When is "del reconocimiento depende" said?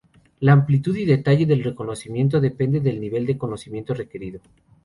1.45-2.79